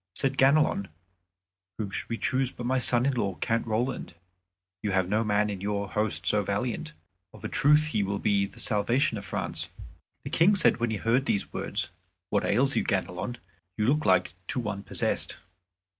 Said 0.15 0.35
Ganelon, 0.35 0.87
"Whom 1.77 1.91
should 1.91 2.09
we 2.09 2.17
choose 2.17 2.49
but 2.49 2.65
my 2.65 2.79
son 2.79 3.05
in 3.05 3.13
law, 3.13 3.35
Count 3.35 3.67
Roland? 3.67 4.15
You 4.81 4.93
have 4.93 5.07
no 5.07 5.23
man 5.23 5.47
in 5.51 5.61
your 5.61 5.89
host 5.91 6.25
so 6.25 6.41
valiant. 6.41 6.93
Of 7.35 7.43
a 7.43 7.47
truth 7.47 7.89
he 7.89 8.01
will 8.01 8.17
be 8.17 8.47
the 8.47 8.59
salvation 8.59 9.19
of 9.19 9.25
France." 9.25 9.69
The 10.23 10.31
King 10.31 10.55
said 10.55 10.77
when 10.77 10.89
he 10.89 10.97
heard 10.97 11.27
these 11.27 11.53
words, 11.53 11.91
"What 12.31 12.43
ails 12.43 12.75
you, 12.75 12.83
Ganelon? 12.83 13.37
You 13.77 13.85
look 13.85 14.03
like 14.03 14.33
to 14.47 14.59
one 14.59 14.81
possessed." 14.81 15.37